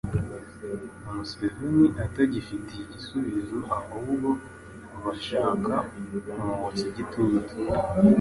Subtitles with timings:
[1.13, 4.29] Museveni atagifitiye igisubizo ahubwo
[5.03, 7.45] bashaka kumwotsa igitutu